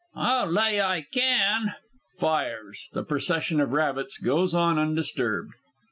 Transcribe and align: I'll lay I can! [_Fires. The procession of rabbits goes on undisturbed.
I'll 0.15 0.47
lay 0.51 0.81
I 0.81 1.03
can! 1.13 1.75
[_Fires. 2.19 2.89
The 2.93 3.03
procession 3.03 3.61
of 3.61 3.71
rabbits 3.73 4.17
goes 4.17 4.55
on 4.55 4.79
undisturbed. 4.79 5.53